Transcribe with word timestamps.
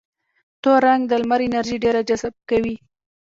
تور 0.61 0.79
رنګ 0.87 1.01
د 1.07 1.11
لمر 1.21 1.41
انرژي 1.47 1.77
ډېره 1.83 2.01
جذبه 2.09 2.39
کوي. 2.49 2.75